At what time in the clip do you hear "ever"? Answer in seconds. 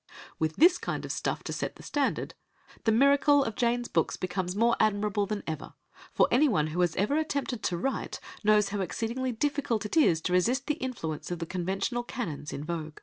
5.45-5.75, 6.95-7.17